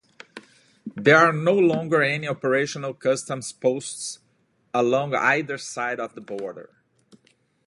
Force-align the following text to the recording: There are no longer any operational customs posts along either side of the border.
There 0.95 1.15
are 1.17 1.31
no 1.31 1.53
longer 1.53 2.01
any 2.01 2.27
operational 2.27 2.95
customs 2.95 3.51
posts 3.51 4.17
along 4.73 5.13
either 5.13 5.59
side 5.59 5.99
of 5.99 6.15
the 6.15 6.21
border. 6.21 6.71